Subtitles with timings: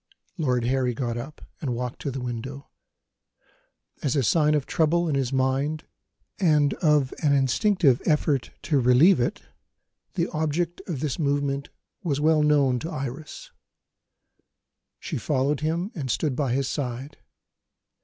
[0.35, 2.71] Lord Harry got up, and walked to the window.
[4.01, 5.83] As a sign of trouble in his mind,
[6.39, 9.43] and of an instinctive effort to relieve it,
[10.15, 11.69] the object of this movement
[12.01, 13.51] was well known to Iris.
[14.99, 17.17] She followed him and stood by his side.